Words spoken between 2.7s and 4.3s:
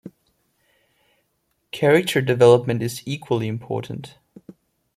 is equally important.